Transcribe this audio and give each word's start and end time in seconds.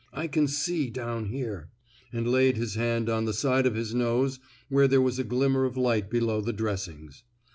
I 0.11 0.25
can 0.25 0.47
see 0.47 0.89
down 0.89 1.25
here," 1.25 1.69
and 2.11 2.27
laid 2.27 2.57
his 2.57 2.73
hand 2.73 3.07
on 3.07 3.25
the 3.25 3.35
side 3.35 3.67
of 3.67 3.75
his 3.75 3.93
nose 3.93 4.39
where 4.67 4.87
there 4.87 4.99
was 4.99 5.19
a 5.19 5.23
glimmer 5.23 5.63
of 5.63 5.77
light 5.77 6.09
below 6.09 6.41
the 6.41 6.53
dressings. 6.53 7.21